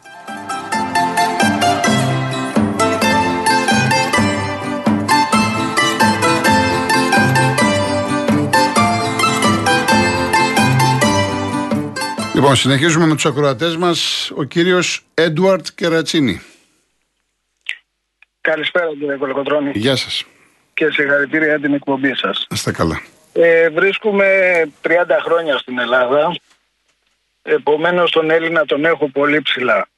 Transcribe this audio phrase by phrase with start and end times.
[12.40, 14.30] Λοιπόν, συνεχίζουμε με τους ακροατές μας.
[14.36, 16.40] Ο κύριος Έντουαρτ Κερατσίνη.
[18.40, 19.70] Καλησπέρα, κύριε Κολοκοτρόνη.
[19.74, 20.24] Γεια σας.
[20.74, 22.46] Και συγχαρητήρια για την εκπομπή σας.
[22.50, 23.02] Είστε καλά.
[23.32, 24.26] Ε, βρίσκουμε
[24.82, 24.90] 30
[25.24, 26.36] χρόνια στην Ελλάδα.
[27.42, 29.88] Επομένως, τον Έλληνα τον έχω πολύ ψηλά.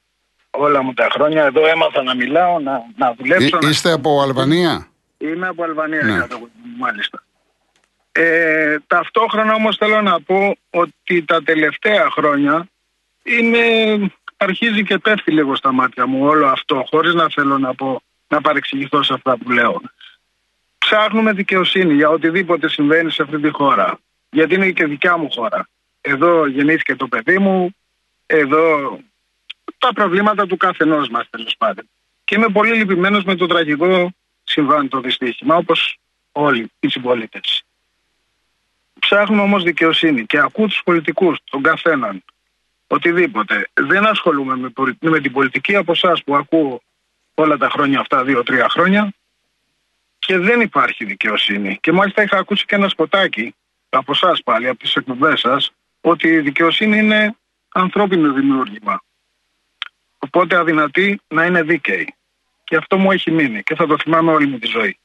[0.50, 1.44] Όλα μου τα χρόνια.
[1.44, 3.58] Εδώ έμαθα να μιλάω, να, να δουλέψω.
[3.62, 3.94] Εί, είστε να...
[3.94, 4.88] από Αλβανία;
[5.18, 6.26] Είμαι από Αλβανία, ναι.
[6.78, 7.22] μάλιστα.
[8.12, 12.68] Ε, ταυτόχρονα όμως θέλω να πω ότι τα τελευταία χρόνια
[13.22, 13.60] είναι,
[14.36, 18.40] αρχίζει και πέφτει λίγο στα μάτια μου όλο αυτό χωρίς να θέλω να πω να
[18.40, 19.82] παρεξηγηθώ σε αυτά που λέω.
[20.78, 23.98] Ψάχνουμε δικαιοσύνη για οτιδήποτε συμβαίνει σε αυτή τη χώρα.
[24.30, 25.68] Γιατί είναι και δικιά μου χώρα.
[26.00, 27.74] Εδώ γεννήθηκε το παιδί μου,
[28.26, 28.98] εδώ
[29.78, 31.88] τα προβλήματα του καθενός μας τέλος πάντων.
[32.24, 34.10] Και είμαι πολύ λυπημένος με το τραγικό
[34.44, 35.98] συμβάν το δυστύχημα, όπως
[36.32, 37.64] όλοι οι συμπολίτες.
[39.02, 42.24] Ψάχνουμε όμως δικαιοσύνη και ακούω τους πολιτικούς, τον καθέναν,
[42.86, 43.68] οτιδήποτε.
[43.74, 46.82] Δεν ασχολούμαι με, με την πολιτική από εσάς που ακούω
[47.34, 49.12] όλα τα χρόνια αυτά, δύο-τρία χρόνια,
[50.18, 51.78] και δεν υπάρχει δικαιοσύνη.
[51.80, 53.54] Και μάλιστα είχα ακούσει και ένα σποτάκι
[53.88, 57.36] από εσάς πάλι, από τις εκπομπές σας, ότι η δικαιοσύνη είναι
[57.72, 59.02] ανθρώπινο δημιούργημα.
[60.18, 62.14] Οπότε αδυνατή να είναι δίκαιη.
[62.64, 64.98] Και αυτό μου έχει μείνει και θα το θυμάμαι όλη μου τη ζωή.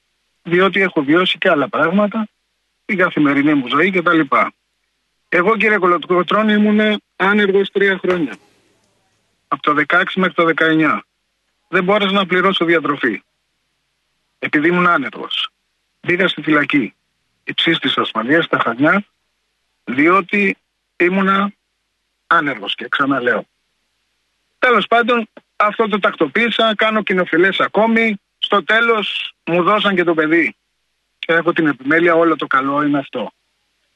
[0.44, 2.28] Διότι έχω βιώσει και άλλα πράγματα
[2.88, 4.20] την καθημερινή μου ζωή κτλ.
[5.30, 8.36] Εγώ κύριε Κολοτρώνη ήμουν άνεργος τρία χρόνια.
[9.48, 11.00] Από το 16 μέχρι το 19.
[11.68, 13.24] Δεν μπόρεσα να πληρώσω διατροφή.
[14.40, 15.50] Επειδή ήμουν άνεργος.
[16.00, 16.94] Πήγα στη φυλακή
[17.44, 19.06] υψή τη ασφαλεία στα Χανιά,
[19.84, 20.58] διότι
[20.98, 21.54] ήμουνα
[22.28, 23.46] άνεργος και ξαναλέω.
[24.60, 28.22] Τέλος πάντων, αυτό το τακτοποίησα, κάνω κοινοφιλές ακόμη.
[28.38, 30.56] Στο τέλος μου δώσαν και το παιδί
[31.28, 33.32] και έχω την επιμέλεια, όλο το καλό είναι αυτό.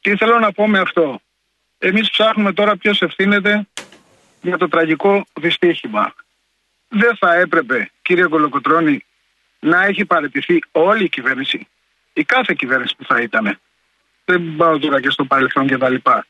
[0.02, 1.22] Τι θέλω να πω με αυτό;
[1.78, 3.68] Εμείς ψάχνουμε τώρα ποιος ευθύνεται
[4.42, 6.14] για το τραγικό δυστύχημα.
[6.88, 9.06] Δεν θα έπρεπε, κύριε Κολοκοτρώνη,
[9.60, 11.68] να έχει παραιτηθεί όλη η κυβέρνηση.
[12.14, 13.60] Η κάθε κυβέρνηση που θα ήταν.
[14.26, 16.26] Δεν πάω τώρα και στο παρελθόν και τα λοιπά.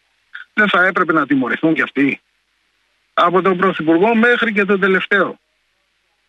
[0.54, 2.22] Δεν θα έπρεπε να τιμωρηθούν κι αυτοί.
[3.14, 5.40] Από τον Πρωθυπουργό μέχρι και τον τελευταίο.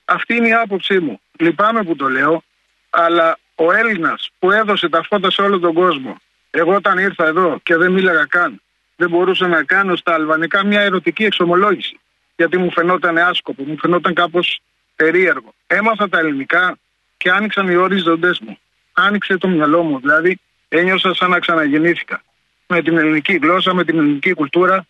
[0.05, 1.21] Αυτή είναι η άποψή μου.
[1.39, 2.43] Λυπάμαι που το λέω,
[2.91, 6.17] αλλά ο Έλληνας που έδωσε τα φώτα σε όλο τον κόσμο.
[6.51, 8.63] Εγώ όταν ήρθα εδώ και δεν μίλαγα καν,
[8.97, 12.01] δεν μπορούσα να κάνω στα αλβανικά μια ερωτική εξομολόγηση.
[12.37, 14.61] Γιατί μου φαινόταν άσκοπο, μου φαινόταν κάπως
[14.97, 15.55] περίεργο.
[15.67, 16.79] Έμαθα τα ελληνικά
[17.17, 18.59] και άνοιξαν οι ορίζοντέ μου.
[18.93, 22.23] Άνοιξε το μυαλό μου, δηλαδή ένιωσα σαν να ξαναγεννήθηκα.
[22.67, 24.87] Με την ελληνική γλώσσα, με την ελληνική κουλτούρα,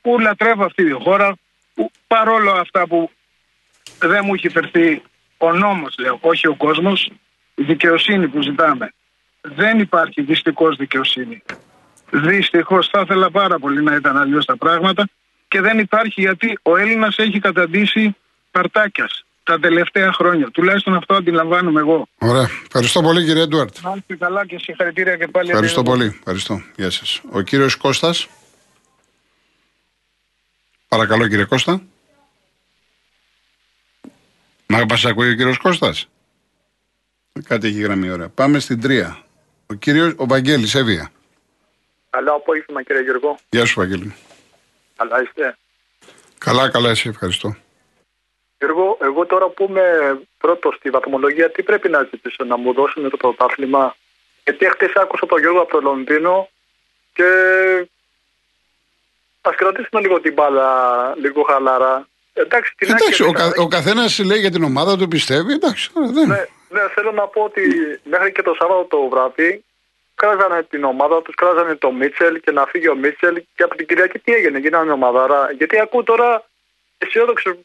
[0.00, 1.36] που λατρεύω αυτή τη χώρα,
[1.74, 3.10] που παρόλο αυτά που
[3.98, 5.02] δεν μου έχει φερθεί
[5.36, 7.14] ο νόμος, λέω, όχι ο κόσμος, η
[7.54, 8.92] δικαιοσύνη που ζητάμε.
[9.40, 11.42] Δεν υπάρχει δυστυχώς δικαιοσύνη.
[12.10, 15.08] Δυστυχώς θα ήθελα πάρα πολύ να ήταν αλλιώς τα πράγματα
[15.48, 18.16] και δεν υπάρχει γιατί ο Έλληνας έχει καταντήσει
[18.50, 20.50] παρτάκιας τα τελευταία χρόνια.
[20.50, 22.08] Τουλάχιστον αυτό αντιλαμβάνομαι εγώ.
[22.18, 22.48] Ωραία.
[22.66, 23.76] Ευχαριστώ πολύ κύριε Έντουαρτ.
[23.82, 25.48] Να είστε καλά και συγχαρητήρια και πάλι.
[25.50, 26.16] Ευχαριστώ πολύ.
[26.18, 26.62] Ευχαριστώ.
[26.76, 27.20] Γεια σας.
[27.30, 28.28] Ο κύριος Κώστας.
[30.88, 31.82] Παρακαλώ κύριε Κώστα.
[34.66, 36.08] Μα ακούει ο κύριος Κώστας.
[37.40, 38.28] Κάτι έχει γραμμή ωραία.
[38.28, 39.18] Πάμε στην τρία.
[39.66, 41.10] Ο κύριος ο Βαγγέλης, Εύβοια.
[42.10, 43.38] Καλό απόγευμα κύριε Γιώργο.
[43.50, 44.14] Γεια σου, Βαγγέλη.
[44.96, 45.56] Καλά είστε.
[46.38, 47.56] Καλά, καλά, εσύ, ευχαριστώ.
[48.58, 53.10] Γιώργο, εγώ τώρα που είμαι πρώτος στη βαθμολογία, τι πρέπει να ζητήσω, να μου δώσουν
[53.10, 53.96] το πρωτάθλημα;
[54.44, 56.48] Γιατί χτες άκουσα τον Γιώργο από το Λονδίνο
[57.12, 57.24] και
[59.40, 60.68] ας κρατήσουμε λίγο την μπάλα
[61.16, 62.08] λίγο χαλαρά.
[62.32, 65.52] Εντάξει, την Εντάξει, άκρη, ο, κα, ο καθένας λέει για την ομάδα του, πιστεύει.
[65.52, 66.28] Εντάξει, ωραία, δεν.
[66.28, 67.62] ναι, ναι, θέλω να πω ότι
[68.04, 69.64] μέχρι και το Σάββατο το βράδυ
[70.14, 73.86] κράζανε την ομάδα τους, κράζανε το Μίτσελ και να φύγει ο Μίτσελ και από την
[73.86, 75.52] Κυριακή τι έγινε, γίνανε ομαδάρα.
[75.58, 76.44] Γιατί ακούω τώρα
[76.98, 77.64] αισιόδοξου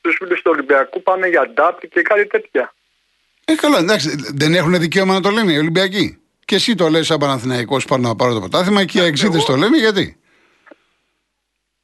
[0.00, 2.74] τους φίλους του Ολυμπιακού πάνε για ντάπτη και κάτι τέτοια.
[3.44, 6.22] Ε, καλά, εντάξει, δεν έχουν δικαίωμα να το λένε οι Ολυμπιακοί.
[6.44, 9.56] Και εσύ το λες σαν Παναθηναϊκός πάνω να πάρω το πρωτάθλημα και οι εξήδες το
[9.56, 10.20] λένε γιατί;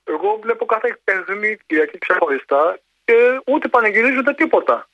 [0.05, 3.15] Εγώ βλέπω κάθε παιχνίδι Κυριακή ξεχωριστά και
[3.47, 4.89] ούτε πανηγυρίζονται τίποτα.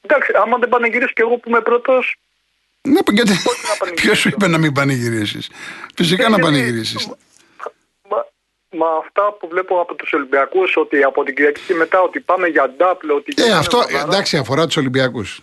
[0.00, 2.16] Εντάξει, άμα δεν πανηγυρίσω και εγώ που είμαι πρώτος,
[2.82, 3.30] Ναι, γιατί.
[3.32, 5.50] να πανηγυρίσω; Ποιος σου είπε να μην πανηγυρίσεις;
[5.94, 7.06] Φυσικά να Ε, γιατί- πανηγυρίσεις.
[8.08, 8.26] Μα,
[8.70, 12.46] μα αυτά που βλέπω από τους Ολυμπιακούς, ότι από την Κυριακή και μετά ότι πάμε
[12.46, 13.32] για ντάπλ, ότι.
[13.36, 14.02] Ε, γίνανε αυτό ομαδάρα.
[14.02, 15.40] εντάξει αφορά τους Ολυμπιακούς.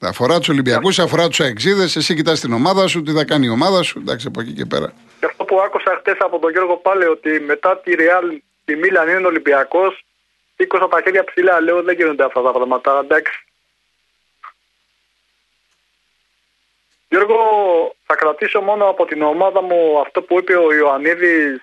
[0.00, 1.96] Αφορά τους Ολυμπιακούς, αφορά τους αεξίδες.
[1.96, 3.98] Εσύ κοιτάς την ομάδα σου, τι θα κάνει η ομάδα σου.
[3.98, 4.92] Εντάξει, από εκεί και πέρα.
[5.20, 9.08] Και αυτό που άκουσα χτε από τον Γιώργο πάλι ότι μετά τη Ρεάλ, τη Μίλαν
[9.08, 10.04] είναι Ολυμπιακός,
[10.56, 11.60] σήκωσα τα χέρια ψηλά.
[11.60, 13.00] Λέω δεν γίνονται αυτά τα πράγματα.
[13.04, 13.45] Εντάξει.
[17.08, 17.38] Γιώργο,
[18.06, 21.60] θα κρατήσω μόνο από την ομάδα μου αυτό που είπε ο Ιωαννίδης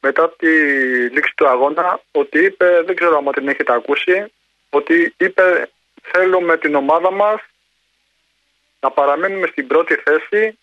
[0.00, 0.48] μετά τη
[1.08, 4.32] λήξη του αγώνα, ότι είπε, δεν ξέρω αν την έχετε ακούσει,
[4.70, 5.70] ότι είπε
[6.02, 7.40] θέλω με την ομάδα μας
[8.80, 10.58] να παραμένουμε στην πρώτη θέση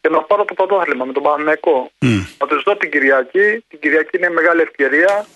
[0.00, 1.90] και να πάρω το πρωτάθλημα με τον Παναγενικό.
[2.00, 2.20] Μμ.
[2.38, 3.64] Να τους δω την Κυριακή.
[3.68, 5.26] Την Κυριακή είναι μεγάλη ευκαιρία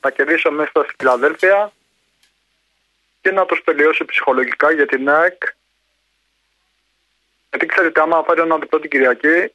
[0.00, 1.72] να κερδίσω μέσα στη Φιλαδέλφια
[3.20, 5.42] και να τους τελειώσω ψυχολογικά για την ΑΕΚ.
[7.54, 9.52] Γιατί ξέρετε, άμα πάρει ένα διπλό την Κυριακή,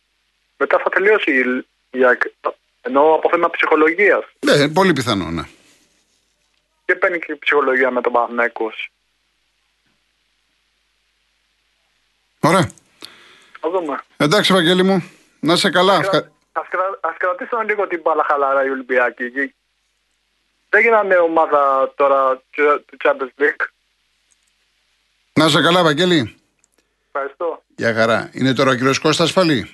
[0.57, 1.66] μετά θα τελειώσει η-
[2.00, 2.22] η ΑΕΚ.
[2.81, 4.24] Ενώ από θέμα ψυχολογίας.
[4.40, 5.44] Ναι, πολύ πιθανό, ναι.
[6.86, 8.72] Και παίρνει και η ψυχολογία με τον Παναγενικό.
[12.40, 12.69] Ωραία.
[13.60, 14.00] Θα δούμε.
[14.18, 15.96] Εντάξει, Βαγγέλη μου, να σε καλά.
[15.96, 17.00] Ευχα- Ας, κρα...
[17.01, 19.54] ας κρατήσουμε λίγο την μπάλα χαλαρά οι Ολυμπιακοί.
[20.69, 23.66] Δεν γίνανε ομάδα τώρα του του Champions League.
[25.34, 26.36] Να σε καλά, Βαγγέλη.
[27.12, 27.64] Ευχαριστώ.
[27.76, 28.30] Γεια χαρά.
[28.34, 29.70] Είναι τώρα ο κύριος Κώστας πάλι;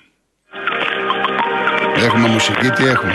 [1.96, 3.14] Έχουμε μουσική, τι έχουμε;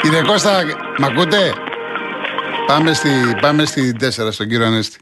[0.00, 0.62] Κύριε Κώστα,
[0.98, 1.54] μ' ακούτε;
[2.66, 3.10] Πάμε στη,
[3.40, 4.98] πάμε στη 4 στον κύριο Ανέστη.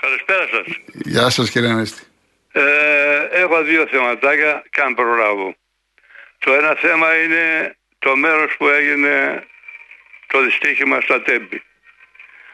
[0.00, 0.78] Καλησπέρα σας.
[0.92, 2.02] Γεια σας κύριε Ανέστη.
[2.52, 2.62] Ε,
[3.30, 5.54] έχω δύο θεματάκια και αν προλάβω.
[6.38, 9.44] Το ένα θέμα είναι το μέρος που έγινε
[10.26, 11.62] το δυστύχημα στα Τέμπη.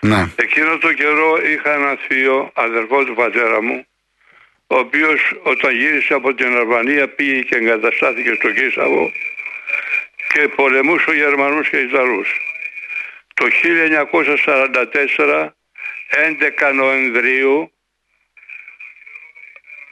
[0.01, 0.29] Ναι.
[0.37, 3.87] Εκείνο το καιρό είχα ένα θείο, αδερφό του πατέρα μου,
[4.75, 9.13] ο οποίος όταν γύρισε από την Αλβανία πήγε και εγκαταστάθηκε στο Κίσαβο
[10.33, 12.41] και πολεμούσε Γερμανούς και Ιταλούς.
[13.35, 13.47] Το
[15.17, 15.49] 1944,
[16.69, 17.73] 11 Νοεμβρίου,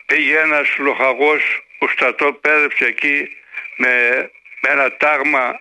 [0.06, 3.28] πήγε ένας λοχαγός που στρατοπέδευσε εκεί
[3.76, 3.90] με,
[4.60, 5.60] με ένα τάγμα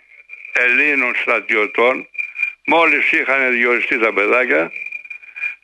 [0.54, 2.08] Ελλήνων στρατιωτών
[2.66, 4.72] μόλις είχαν διοριστεί τα παιδάκια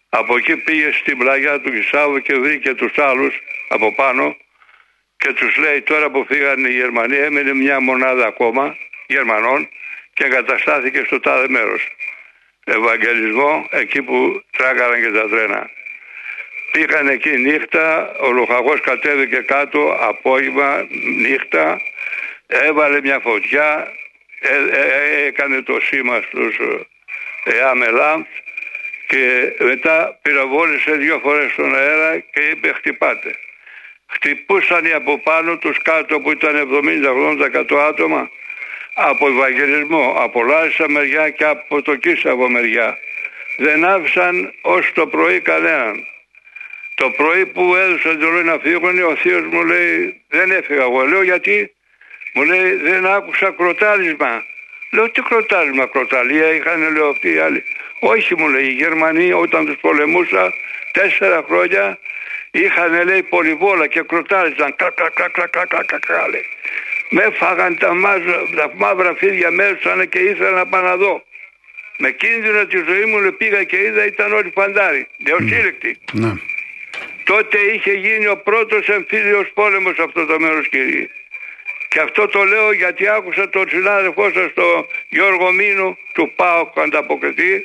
[0.10, 4.38] από εκεί πήγε στην πλαγιά του Κισάβου και βρήκε τους άλλους από πάνω
[5.18, 9.70] και τους λέει τώρα που φύγανε οι Γερμανοί έμεινε μια μονάδα ακόμα Γερμανών
[10.14, 11.88] και εγκαταστάθηκε στο τάδε μέρος.
[12.64, 15.70] Ευαγγελισμό εκεί που τράγαραν και τα τρένα.
[16.72, 20.88] Πήγαν εκεί νύχτα, ο λοχαγός κατέβηκε κάτω, απόγευμα,
[21.18, 21.82] νύχτα,
[22.48, 23.94] έβαλε μια φωτιά,
[24.40, 26.58] ε, ε, ε, έκανε το σήμα στους
[27.44, 28.24] ε, άμελάμ
[29.08, 33.36] και μετά πυροβόλησε δύο φορές στον αέρα και είπε χτυπάτε.
[34.08, 36.70] Χτυπούσαν οι από πάνω τους κάτω που ήταν
[37.70, 38.30] 70-80% άτομα
[38.94, 42.98] από Ευαγγελισμό, από Λάρισα μεριά και από το Κίσαβο μεριά.
[43.58, 46.06] Δεν άφησαν ως το πρωί κανέναν.
[46.96, 51.06] Το πρωί που έδωσαν το λέει να φύγουν, ο θείος μου λέει δεν έφυγα εγώ.
[51.06, 51.74] Λέω γιατί,
[52.34, 54.44] μου λέει δεν άκουσα κροτάρισμα.
[54.92, 57.64] Λέω τι κροτάρισμα, κροταλία είχαν λέω αυτοί οι άλλοι.
[58.00, 60.54] Όχι μου λέει οι Γερμανοί όταν τους πολεμούσα
[60.92, 62.00] τέσσερα χρόνια
[62.52, 64.76] είχαν λέει πολυβόλα και κροτάριζαν.
[64.76, 66.46] Κλα, κλα, κλα, κλα, κλα, κλα, κλα, κλα, λέει.
[67.10, 71.24] Με φάγαν τα, μάζα, τα μαύρα φίδια μέσα και ήθελα να πάω να δω.
[71.98, 75.08] Με κίνδυνο τη ζωή μου λέει, πήγα και είδα ήταν όλοι φαντάροι.
[75.18, 75.98] Δεοσύλλεκτοι.
[76.12, 76.34] Ναι.
[77.24, 81.10] Τότε είχε γίνει ο πρώτος εμφύλιος πόλεμος σε αυτό το μέρος κύριε.
[81.88, 87.64] Και αυτό το λέω γιατί άκουσα τον συνάδελφό σας τον Γιώργο Μίνου του ΠΑΟΚ ανταποκριθεί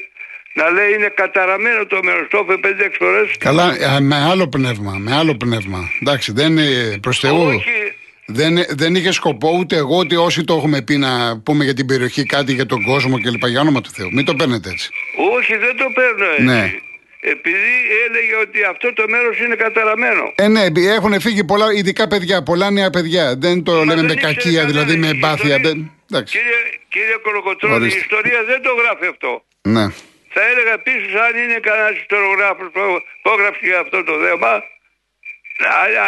[0.54, 2.26] να λέει είναι καταραμένο το μέρος.
[2.30, 3.30] Το είπε 5-6 φορές.
[3.38, 4.96] Καλά, ε, με άλλο πνεύμα.
[4.98, 5.90] Με άλλο πνεύμα.
[6.00, 7.42] Εντάξει, δεν είναι προς Θεού.
[7.42, 7.92] Όχι,
[8.26, 11.86] Δεν, δεν είχε σκοπό ούτε εγώ ούτε όσοι το έχουμε πει να πούμε για την
[11.86, 13.46] περιοχή κάτι για τον κόσμο κλπ.
[13.46, 14.08] Για όνομα του Θεού.
[14.12, 14.90] Μην το παίρνετε έτσι.
[15.36, 16.42] όχι, δεν το παίρνω έτσι.
[16.42, 16.72] Ναι.
[17.24, 17.72] Επειδή
[18.08, 20.32] έλεγε ότι αυτό το μέρος είναι καταραμένο.
[20.34, 23.34] Ε, ναι, επει- έχουν φύγει πολλά, ειδικά παιδιά, πολλά νέα παιδιά.
[23.38, 25.10] Δεν το Μα λέμε δεν με ήξερε κακία, δηλαδή κανένας.
[25.10, 25.56] με Η εμπάθεια.
[25.56, 26.38] ιστορία- Δεν, εντάξει.
[26.38, 26.56] Κύριε,
[26.88, 27.98] κύριε Κολοκοτρώνη, η Ορίστε.
[27.98, 29.44] ιστορία δεν το γράφει αυτό.
[29.62, 29.86] Ναι.
[30.32, 32.80] Θα έλεγα επίση αν είναι κανένας ιστορογράφο που
[33.18, 34.64] υπόγραψε για αυτό το θέμα,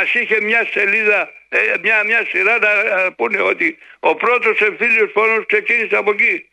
[0.01, 5.13] ας είχε μια σελίδα, ε, μια, μια σειρά να α, πούνε ότι ο πρώτος εμφύλιος
[5.13, 6.49] πόνο ξεκίνησε από εκεί.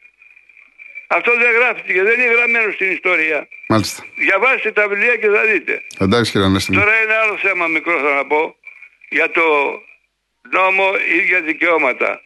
[1.08, 3.48] Αυτό δεν γράφτηκε, δεν είναι γραμμένο στην ιστορία.
[3.68, 4.04] Μάλιστα.
[4.16, 5.82] Διαβάστε τα βιβλία και θα δείτε.
[6.00, 6.72] Εντάξει, κύριε Ανέστη.
[6.72, 6.80] μου.
[6.80, 8.56] Τώρα είναι άλλο θέμα μικρό θα να πω
[9.10, 9.42] για το
[10.51, 12.22] νόμο ίδια δικαιώματα.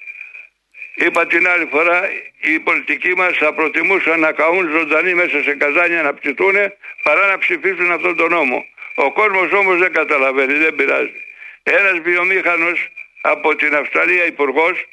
[0.96, 2.10] Είπα την άλλη φορά,
[2.42, 6.56] οι πολιτικοί μας θα προτιμούσαν να καούν ζωντανοί μέσα σε καζάνια να ψηθούν
[7.04, 8.66] παρά να ψηφίσουν αυτόν τον νόμο.
[8.96, 11.24] Ο κόσμος όμως δεν καταλαβαίνει, δεν πειράζει.
[11.64, 12.90] Ένας βιομήχανος
[13.22, 14.86] από την Αυστραλία υπουργός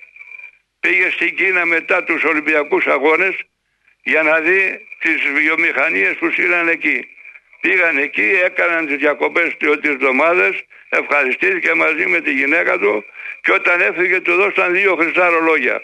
[0.81, 3.35] πήγε στην Κίνα μετά τους Ολυμπιακούς Αγώνες
[4.03, 7.09] για να δει τις βιομηχανίες που στείλαν εκεί.
[7.61, 13.05] Πήγαν εκεί, έκαναν τις διακοπές του τις εβδομάδες, ευχαριστήθηκε μαζί με τη γυναίκα του
[13.41, 15.83] και όταν έφυγε του δώσαν δύο χρυσά ρολόγια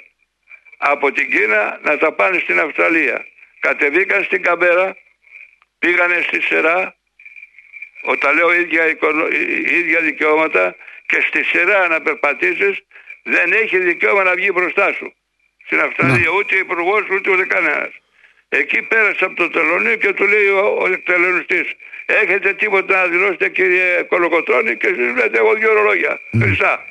[0.79, 3.27] από την Κίνα να τα πάνε στην Αυστραλία.
[3.61, 4.97] Κατεβήκαν στην Καμπέρα,
[5.79, 6.97] πήγανε στη Σερά,
[8.03, 9.29] όταν λέω ίδια, οικονο-
[9.81, 12.83] ίδια δικαιώματα και στη Σερά να περπατήσεις
[13.23, 15.15] δεν έχει δικαίωμα να βγει μπροστά σου.
[15.67, 17.91] Στην Αυστραλία ούτε υπουργός ούτε ούτε κανένας.
[18.49, 21.75] Εκεί πέρασε από το τελωνίο και του λέει ο, ο τελωνιστής
[22.07, 26.85] έχετε τίποτα να δηλώσετε κύριε Κολοκοτρώνη και εσείς λέτε εγώ δύο ρολόγια χρυσά.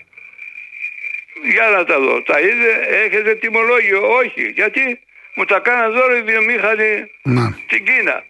[1.43, 2.21] Για να τα δω.
[2.21, 4.15] Τα είδε, έχετε τιμολόγιο.
[4.15, 4.49] Όχι.
[4.55, 4.99] Γιατί
[5.35, 7.57] μου τα κάναν δώρο οι βιομήχανοι Να.
[7.65, 8.23] στην Κίνα.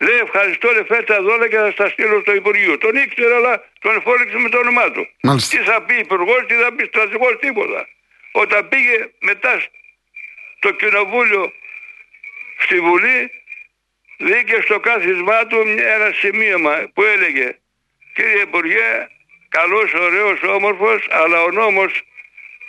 [0.00, 2.78] Λέει ευχαριστώ ρε φέρτε τα δώρα και θα στα στείλω στο Υπουργείο.
[2.78, 5.08] Τον ήξερε αλλά τον εφόρηξε με το όνομά του.
[5.22, 5.58] Μάλιστα.
[5.58, 7.88] Τι θα πει υπουργός, τι θα πει στρατηγός, τίποτα.
[8.32, 9.62] Όταν πήγε μετά
[10.58, 11.52] στο κοινοβούλιο
[12.58, 13.30] στη Βουλή
[14.18, 15.58] δίκε στο κάθισμά του
[15.94, 17.58] ένα σημείωμα που έλεγε
[18.14, 19.08] κύριε Υπουργέ
[19.48, 22.02] καλός, ωραίος, όμορφος αλλά ο νόμος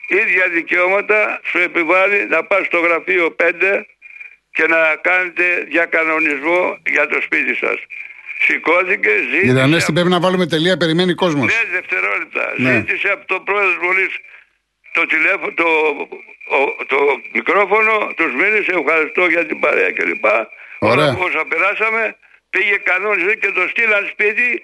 [0.08, 3.86] ίδια δικαιώματα σου επιβάλλει να πας στο γραφείο 5
[4.52, 7.76] και να κάνετε διακανονισμό για το σπίτι σας.
[8.46, 11.46] Σηκώθηκε, ζήτησε Κύριε Ανέστη, πρέπει να βάλουμε τελεία, περιμένει κόσμος.
[11.46, 12.54] ναι, δευτερόλεπτα.
[12.58, 12.72] Ναι.
[12.74, 14.14] Ζήτησε από τον πρόεδρο της Βουλής
[14.94, 15.68] το, τηλέφωνο, το,
[16.58, 17.00] ο- το
[17.34, 20.26] μικρόφωνο, τους μίλησε, ευχαριστώ για την παρέα κλπ.
[20.80, 21.10] Ωραία.
[21.10, 22.16] Όλα όσα περάσαμε,
[22.50, 24.64] πήγε κανόνισε και το στείλαν σπίτι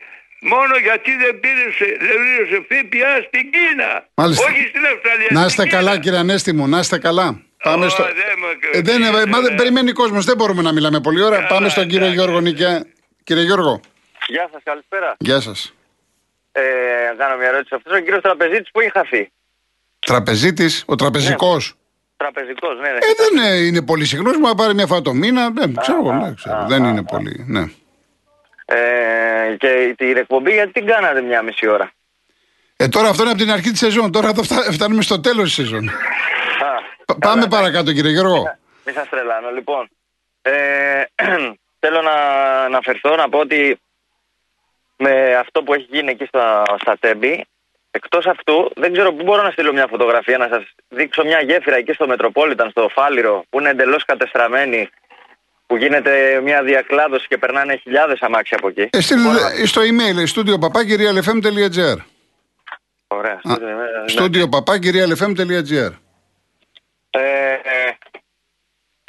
[0.54, 1.66] μόνο γιατί δεν πήρε
[2.08, 3.90] δεν πλήρωσε ΦΠΑ στην Κίνα.
[4.22, 4.44] Μάλιστα.
[4.50, 5.28] Όχι στην Αυστραλία.
[5.32, 5.76] Να στην είστε Κίνα.
[5.78, 7.28] καλά, κύριε Ανέστη μου, να είστε καλά.
[7.64, 8.04] Πάμε Ω, στο.
[8.04, 11.36] δεν μου- Ε, δεν, είναι- μα δεν περιμένει κόσμος, δεν μπορούμε να μιλάμε πολύ ώρα.
[11.36, 12.16] Καλά, Πάμε στον κύριο εντάξει.
[12.18, 12.86] Γιώργο Νικιά.
[13.24, 13.80] Κύριε Γιώργο,
[14.28, 15.16] Γεια σας, καλησπέρα.
[15.20, 15.74] γεια σας.
[16.52, 16.62] Ε,
[17.10, 17.76] να κάνω μια ερώτηση.
[17.76, 19.32] Αυτό ο κύριο Τραπεζίτης που έχει χαθεί.
[20.00, 21.74] Τραπεζίτης, ο τραπεζικός.
[22.18, 22.96] Τραπεζικός, ναι, ναι.
[22.98, 25.50] Ε, δεν είναι, είναι πολύ συχνός, μου να πάρει μια φορά το μήνα.
[25.50, 26.66] Δεν ξέρω, εγώ, ναι, ξέρω.
[26.68, 27.46] δεν είναι πολύ.
[27.48, 27.64] Ναι.
[28.66, 31.92] Ε, και την εκπομπή γιατί την κάνατε μια μισή ώρα.
[32.78, 34.12] Ε, τώρα αυτό είναι από την αρχή της σεζόν.
[34.12, 35.90] Τώρα εδώ φτά- φτάνουμε στο τέλος της σεζόν.
[35.90, 35.94] Α,
[37.06, 38.58] Πα- Πάμε παρακάτω, κύριε Γιώργο.
[38.86, 39.50] Μην σα τρελάνω.
[39.52, 39.90] Λοιπόν,
[40.42, 40.52] ε,
[41.80, 42.12] θέλω να
[42.64, 43.80] αναφερθώ να πω ότι
[44.98, 47.46] με αυτό που έχει γίνει εκεί στα, στα Τέμπη,
[47.92, 51.76] εκτός αυτού, δεν ξέρω πού μπορώ να στείλω μια φωτογραφία να σας δείξω μια γέφυρα
[51.76, 54.90] εκεί στο Μετροπόλιταν, στο Φάληρο, που είναι εντελώς κατεστραμμένη,
[55.68, 58.90] που γίνεται μια διακλάδωση και περνάνε χιλιάδες αμάξια από εκεί.
[58.92, 61.98] Ε, στείλτε στο email studio papakirialfm.gr.
[63.08, 63.42] Ωραία.
[63.44, 63.56] Ναι.
[64.18, 65.92] Studio papakirialfm.gr.
[67.10, 67.98] Ε, ε,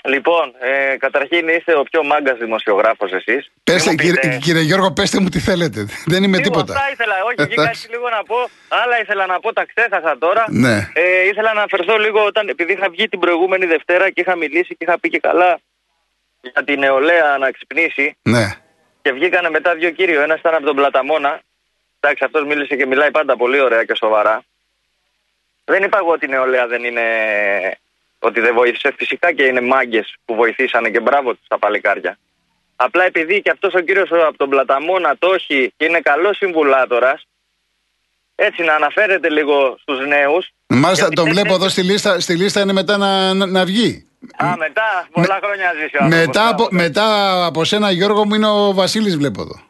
[0.09, 3.51] λοιπόν, ε, καταρχήν είστε ο πιο μάγκας δημοσιογράφος εσείς.
[3.65, 5.87] Πέστε, κύριε, κύριε Γιώργο, πέστε μου τι θέλετε.
[6.13, 6.73] Δεν είμαι τίποτα.
[6.75, 7.81] Αυτά ήθελα, όχι, βγήκα Εντάξει.
[7.81, 8.37] έτσι λίγο να πω.
[8.69, 10.45] Άλλα ήθελα να πω, τα ξέχασα τώρα.
[10.49, 10.77] Ναι.
[10.93, 14.77] Ε, ήθελα να αναφερθώ λίγο όταν, επειδή είχα βγει την προηγούμενη Δευτέρα και είχα μιλήσει
[14.77, 15.61] και είχα πει και καλά
[16.53, 18.17] για την νεολαία να ξυπνήσει.
[18.23, 18.47] Ναι.
[19.03, 20.23] Και βγήκανε μετά δύο κύριο.
[20.23, 21.41] Ένας ήταν από τον Πλαταμόνα.
[22.01, 24.45] Εντάξει, αυτός μίλησε και μιλάει πάντα πολύ ωραία και σοβαρά.
[25.65, 27.03] Δεν είπα εγώ ότι η νεολαία δεν είναι.
[28.19, 28.95] ότι δεν βοήθησε.
[28.97, 32.19] Φυσικά και είναι μάγκες που βοηθήσανε και μπράβο τους τα παλικάρια.
[32.77, 37.27] Απλά επειδή και αυτός ο κύριος από τον Πλαταμόνα το έχει και είναι καλός συμβουλάτορας,
[38.35, 40.49] έτσι να αναφέρεται λίγο στους νέους.
[40.67, 44.07] Μάλιστα, τον βλέπω εδώ στη λίστα, στη λίστα είναι μετά να, να, να βγει.
[44.37, 46.27] Α, μετά, πολλά χρόνια ζήσει ο άνθρωπος.
[46.27, 46.85] Μετά από, Μπράβο.
[46.85, 47.07] μετά
[47.47, 49.61] από σένα, Γιώργο μου, είναι ο Βασίλης βλέπω εδώ.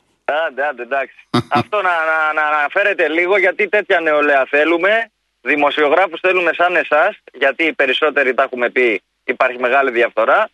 [0.47, 1.15] Άντε, άντε, εντάξει.
[1.61, 5.11] Αυτό να, να, να αναφέρετε λίγο γιατί τέτοια νεολαία θέλουμε.
[5.41, 10.49] Δημοσιογράφους θέλουμε σαν εσάς, γιατί οι περισσότεροι τα έχουμε πει υπάρχει μεγάλη διαφθορά.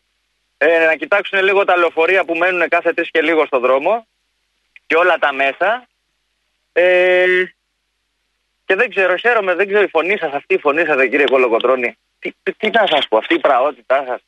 [0.59, 4.07] ε, να κοιτάξουν λίγο τα λεωφορεία που μένουν κάθε τρεις και λίγο στο δρόμο
[4.87, 5.87] και όλα τα μέσα.
[6.73, 7.25] Ε,
[8.73, 11.97] και δεν ξέρω, χαίρομαι, δεν ξέρω η φωνή σας, αυτή η φωνή σας, κύριε Κολοκοτρόνη.
[12.19, 14.21] Τι, τι, τι να σας πω, αυτή η πραότητά σας.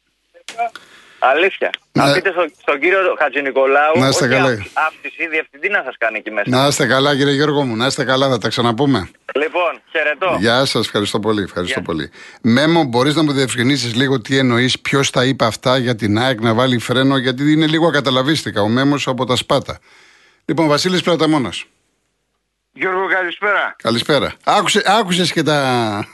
[1.19, 1.71] Αλήθεια.
[1.93, 4.49] Να- Να πείτε στο- στον κύριο Χατζη Νικολάου, Να είστε όχι καλά.
[4.49, 6.49] αύξηση- αύξηση, διευθυντή να σας κάνει εκεί μέσα.
[6.49, 9.11] Να είστε καλά, κύριε Γιώργο μου, να είστε καλά, θα τα ξαναπούμε.
[9.35, 10.37] Λοιπόν, χαιρετώ.
[10.41, 11.43] Γεια σας, ευχαριστώ πολύ.
[11.43, 11.89] Ευχαριστώ Γεια.
[11.89, 12.11] πολύ.
[12.43, 16.41] Μέμο, μπορείς να μου διευκρινίσεις λίγο τι εννοείς, ποιος τα είπε αυτά για την ΑΕΚ
[16.41, 18.61] να βάλει φρένο, γιατί είναι λίγο ακαταλαβίστηκα.
[18.63, 19.79] Ο Μέμος από τα Σπάτα.
[20.45, 21.65] Λοιπόν, Βασίλης Πλαταμόνας.
[22.77, 23.75] Γιώργο, καλησπέρα.
[23.83, 24.33] Καλησπέρα.
[24.45, 25.59] Άκουσε, άκουσες και τα.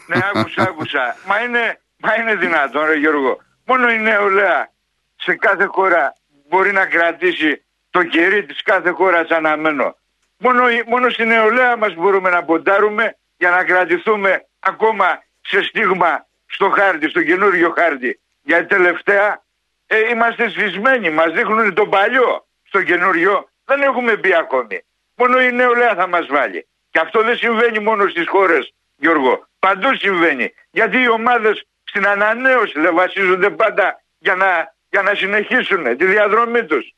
[0.06, 1.16] Ναι, άκουσα, άκουσα.
[1.26, 3.38] Μα είναι, μα είναι δυνατόν, ρε Γιώργο.
[3.66, 4.70] Μόνο η νεολαία
[5.16, 6.12] σε κάθε χώρα
[6.48, 9.96] μπορεί να κρατήσει το κερί της κάθε χώρας αναμένο.
[10.36, 16.26] Μόνο, η- μόνο στη νεολαία μας μπορούμε να ποντάρουμε για να κρατηθούμε ακόμα σε στίγμα
[16.46, 18.20] στο χάρτη, στο καινούριο χάρτη.
[18.42, 19.42] Γιατί τελευταία
[19.86, 23.48] ε, είμαστε σβησμένοι, μας δείχνουν τον παλιό στο καινούριο.
[23.64, 24.84] Δεν έχουμε μπει ακόμη.
[25.20, 26.66] Μόνο η νεολαία θα μας βάλει.
[26.90, 29.48] Και αυτό δεν συμβαίνει μόνο στις χώρες, Γιώργο.
[29.58, 30.54] Παντού συμβαίνει.
[30.70, 36.64] Γιατί οι ομάδες στην ανανέωση δεν βασίζονται πάντα για να, για να συνεχίσουν τη διαδρομή
[36.64, 36.94] τους.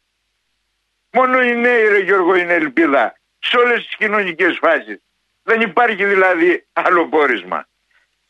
[1.11, 3.15] Μόνο οι νέοι, ρε Γιώργο, είναι ελπίδα.
[3.39, 5.03] Σε όλες τις κοινωνικές φάσεις.
[5.43, 7.69] Δεν υπάρχει δηλαδή άλλο πόρισμα.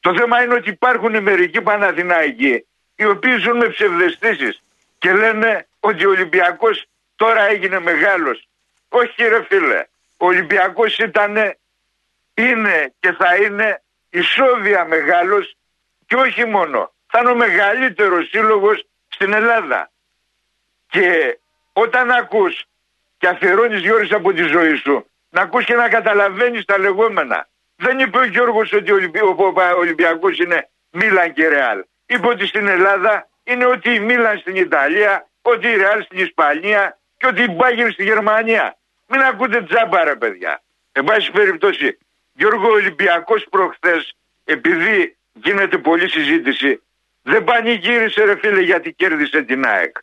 [0.00, 4.62] Το θέμα είναι ότι υπάρχουν μερικοί Παναθηναϊκοί οι οποίοι ζουν με ψευδεστήσεις
[4.98, 6.84] και λένε ότι ο Ολυμπιακός
[7.16, 8.46] τώρα έγινε μεγάλος.
[8.94, 9.80] Όχι ρε φίλε,
[10.16, 11.36] ο Ολυμπιακός ήταν,
[12.34, 15.56] είναι και θα είναι ισόβια μεγάλος
[16.06, 16.92] και όχι μόνο.
[17.06, 19.90] Θα είναι ο μεγαλύτερος σύλλογος στην Ελλάδα.
[20.88, 21.38] Και
[21.72, 22.64] όταν ακούς
[23.18, 27.48] και αφιερώνεις Γιώργος από τη ζωή σου, να ακούς και να καταλαβαίνεις τα λεγόμενα.
[27.76, 31.84] Δεν είπε ο Γιώργος ότι ο Ολυμπι- ο Παπα- Ολυμπιακός είναι Μίλαν και Ρεάλ.
[32.06, 36.98] Είπε ότι στην Ελλάδα είναι ότι η Μίλαν στην Ιταλία, ότι η Ρεάλ στην Ισπανία
[37.16, 38.76] και ότι η Μπάγκερ στη Γερμανία.
[39.12, 40.62] Μην ακούτε τζάμπα ρε παιδιά.
[40.92, 41.98] Εν πάση περιπτώσει,
[42.32, 46.82] Γιώργο ο Ολυμπιακός προχθές, επειδή γίνεται πολλή συζήτηση,
[47.22, 49.96] δεν πανηγύρισε ρε φίλε γιατί κέρδισε την ΑΕΚ.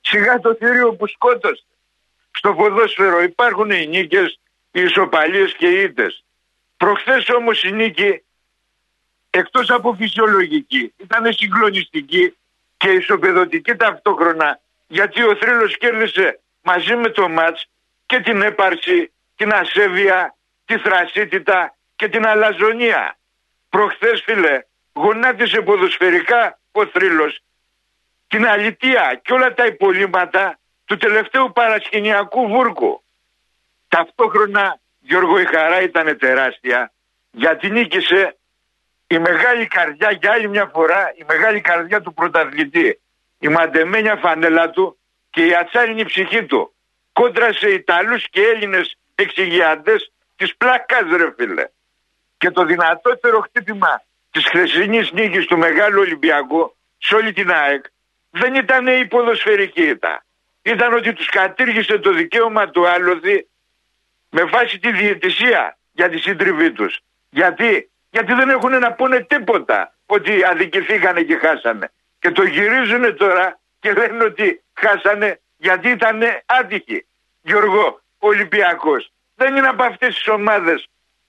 [0.00, 1.64] Σιγά το θηρίο που σκότωσε.
[2.30, 6.24] Στο ποδόσφαιρο υπάρχουν οι νίκες, οι ισοπαλίες και οι ήττες.
[6.76, 8.22] Προχθές όμως η νίκη,
[9.30, 12.36] εκτός από φυσιολογική, ήταν συγκλονιστική
[12.76, 17.68] και ισοπεδωτική ταυτόχρονα, γιατί ο θρύλος κέρδισε μαζί με το μάτς
[18.10, 23.18] και την έπαρση, την ασέβεια, τη θρασίτητα και την αλαζονία.
[23.68, 27.40] Προχθές φίλε, γονάτισε ποδοσφαιρικά ο θρύλος
[28.26, 33.02] την αλητία και όλα τα υπολείμματα του τελευταίου παρασκηνιακού βούρκου.
[33.88, 36.92] Ταυτόχρονα Γιώργο η χαρά ήταν τεράστια
[37.30, 38.36] γιατί νίκησε
[39.06, 43.00] η μεγάλη καρδιά για άλλη μια φορά η μεγάλη καρδιά του πρωταθλητή
[43.38, 44.98] η μαντεμένια φανέλα του
[45.30, 46.74] και η ατσάλινη ψυχή του
[47.20, 51.64] κόντρα σε Ιταλούς και Έλληνες εξηγιαντές της πλάκας ρε φίλε
[52.38, 57.84] και το δυνατότερο χτύπημα της χθεσινής νίκης του Μεγάλου Ολυμπιακού σε όλη την ΑΕΚ
[58.30, 60.24] δεν ήταν η ποδοσφαιρική ήττα.
[60.62, 63.46] Ήταν ότι τους κατήργησε το δικαίωμα του άλοθη
[64.30, 67.00] με βάση τη διαιτησία για τη σύντριβή τους.
[67.30, 71.90] Γιατί, Γιατί δεν έχουν να πούνε τίποτα ότι αδικηθήκανε και χάσανε.
[72.18, 77.04] Και το γυρίζουν τώρα και λένε ότι χάσανε γιατί ήταν άτυχοι.
[77.42, 80.88] Γιώργο, ο Ολυμπιακός δεν είναι από αυτές τις ομάδες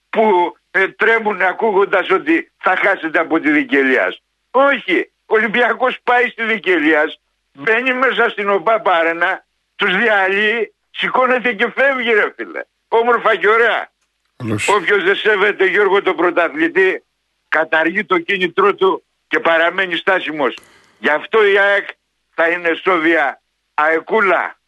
[0.09, 4.21] που ε, τρέμουν ακούγοντας ότι θα χάσετε από τη Δικελίας.
[4.51, 7.19] Όχι, ο Ολυμπιακός πάει στη Δικελίας,
[7.53, 9.45] μπαίνει μέσα στην ΟΠΑ Πάρενα,
[9.75, 12.61] τους διαλύει, σηκώνεται και φεύγει ρε φίλε.
[12.87, 13.91] Όμορφα και ωραία.
[14.35, 14.67] Καλώς.
[14.67, 17.03] Όποιος δεν σέβεται Γιώργο τον πρωταθλητή
[17.47, 20.57] καταργεί το κίνητρό του και παραμένει στάσιμος.
[20.99, 21.87] Γι' αυτό η ΑΕΚ
[22.33, 23.41] θα είναι σόβια
[23.73, 24.59] αεκούλα.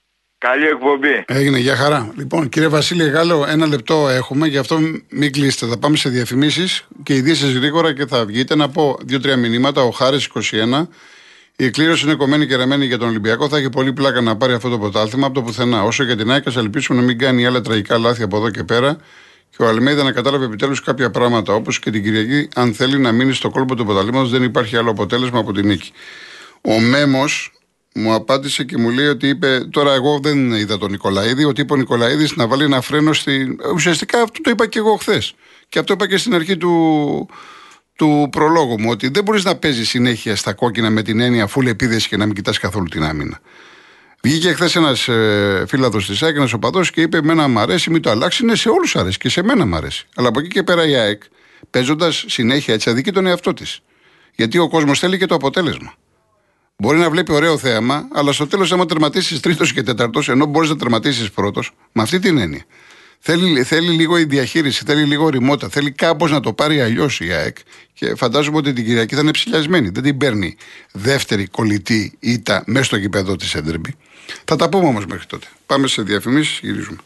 [0.49, 1.23] Καλή εκπομπή.
[1.27, 2.13] Έγινε, για χαρά.
[2.17, 4.79] Λοιπόν, κύριε Βασίλη Γάλλο, ένα λεπτό έχουμε, γι' αυτό
[5.09, 5.65] μην κλείσετε.
[5.65, 8.55] Θα πάμε σε διαφημίσεις και ειδήσεις γρήγορα και θα βγείτε.
[8.55, 9.81] Να πω δύο-τρία μηνύματα.
[9.81, 10.87] Ο Χάρης 21.
[11.55, 13.49] Η εκκλήρωση είναι κομμένη και ρεμένη για τον Ολυμπιακό.
[13.49, 15.83] Θα έχει πολύ πλάκα να πάρει αυτό το πρωτάθλημα από το πουθενά.
[15.83, 18.63] Όσο για την ΑΕΚ, ας ελπίσουμε να μην κάνει άλλα τραγικά λάθη από εδώ και
[18.63, 18.97] πέρα.
[19.49, 21.53] Και ο Αλμέιδα να κατάλαβε επιτέλους κάποια πράγματα.
[21.53, 24.89] Όπως και την Κυριακή, αν θέλει να μείνει στο κόλπο του πρωταθλήματος, δεν υπάρχει άλλο
[24.89, 25.91] αποτέλεσμα από την νίκη.
[26.61, 27.51] Ο Μέμος
[27.93, 29.67] μου απάντησε και μου λέει ότι είπε.
[29.71, 33.57] Τώρα, εγώ δεν είδα τον Νικολαίδη, ότι είπε ο Νικολαίδης να βάλει ένα φρένο στη.
[33.73, 35.33] Ουσιαστικά αυτό το είπα και εγώ χθες.
[35.69, 37.29] Και αυτό είπα και στην αρχή του,
[37.95, 41.69] του προλόγου μου, ότι δεν μπορείς να παίζεις συνέχεια στα κόκκινα με την έννοια φούλη
[41.69, 43.39] επίδεση και να μην κοιτάς καθόλου την άμυνα.
[44.23, 48.01] Βγήκε χθες ένας ε, φίλαδο της ΑΕΚ, ένας οπαδός και είπε: Εμένα μου αρέσει, μην
[48.01, 48.41] το αλλάξεις.
[48.41, 50.05] Ναι, σε όλους αρέσει και σε μένα μου αρέσει.
[50.15, 51.23] Αλλά από εκεί και πέρα η ΑΕΚ,
[51.69, 53.79] παίζοντας συνέχεια έτσι, αδικεί τον εαυτό της.
[54.35, 55.93] Γιατί ο κόσμος θέλει και το αποτέλεσμα.
[56.77, 60.69] Μπορεί να βλέπει ωραίο θέαμα, αλλά στο τέλος, άμα τερματίσεις τρίτος και τέταρτο, ενώ μπορείς
[60.69, 62.65] να τερματίσεις πρώτος, με αυτή την έννοια.
[63.25, 67.31] Θέλει, θέλει λίγο η διαχείριση, θέλει λίγο ρημότα, θέλει κάπως να το πάρει αλλιώς η
[67.31, 67.57] ΑΕΚ.
[67.93, 69.89] Και φαντάζομαι ότι την Κυριακή θα είναι ψηλιασμένη.
[69.89, 70.55] Δεν την παίρνει
[70.91, 73.95] δεύτερη κολλητή ήττα μέσα στο γηπεδό της Έντερμπι.
[74.45, 75.47] Θα τα πούμε όμως μέχρι τότε.
[75.65, 76.97] Πάμε σε διαφημίσεις, γυρίζουμε.